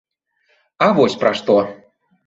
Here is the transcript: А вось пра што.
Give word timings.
А 0.87 0.89
вось 1.01 1.19
пра 1.25 1.35
што. 1.43 1.61